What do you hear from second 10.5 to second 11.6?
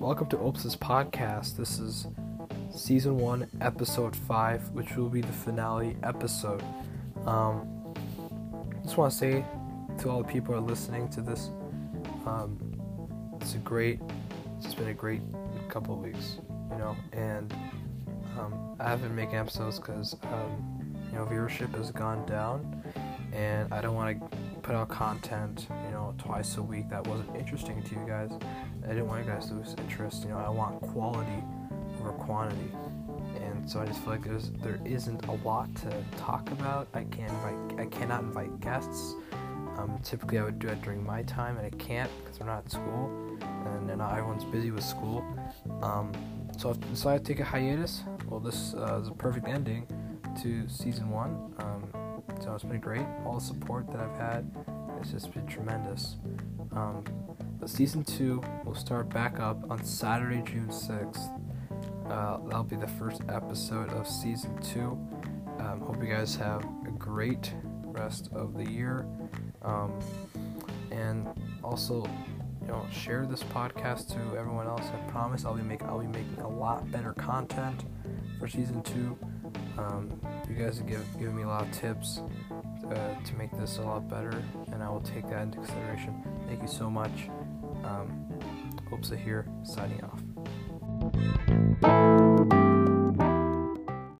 who are listening to this,